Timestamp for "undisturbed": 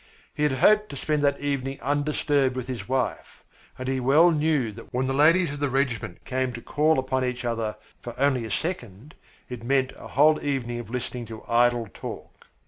1.79-2.55